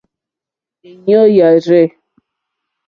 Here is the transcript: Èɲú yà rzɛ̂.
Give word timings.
Èɲú 1.11 1.21
yà 1.35 1.47
rzɛ̂. 1.63 1.83